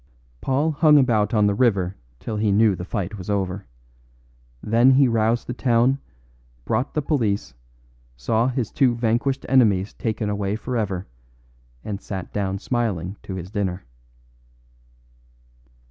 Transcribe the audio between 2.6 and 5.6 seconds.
the fight was over. Then he roused the